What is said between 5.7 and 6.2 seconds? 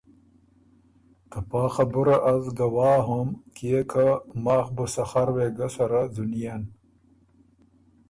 سره